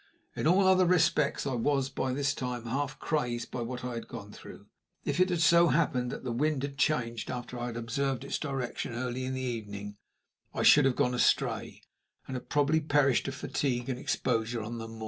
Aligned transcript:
In 0.35 0.47
all 0.47 0.65
other 0.65 0.87
respects 0.87 1.45
I 1.45 1.53
was 1.53 1.89
by 1.89 2.11
this 2.11 2.33
time 2.33 2.65
half 2.65 2.97
crazed 2.97 3.51
by 3.51 3.61
what 3.61 3.85
I 3.85 3.93
had 3.93 4.07
gone 4.07 4.31
through. 4.31 4.65
If 5.05 5.19
it 5.19 5.29
had 5.29 5.41
so 5.41 5.67
happened 5.67 6.09
that 6.09 6.23
the 6.23 6.31
wind 6.31 6.63
had 6.63 6.75
changed 6.79 7.29
after 7.29 7.59
I 7.59 7.67
had 7.67 7.77
observed 7.77 8.23
its 8.23 8.39
direction 8.39 8.93
early 8.95 9.25
in 9.25 9.35
the 9.35 9.41
evening, 9.41 9.97
I 10.55 10.63
should 10.63 10.85
have 10.85 10.95
gone 10.95 11.13
astray, 11.13 11.83
and 12.27 12.35
have 12.35 12.49
probably 12.49 12.79
perished 12.81 13.27
of 13.27 13.35
fatigue 13.35 13.89
and 13.89 13.99
exposure 13.99 14.63
on 14.63 14.79
the 14.79 14.87
moor. 14.87 14.99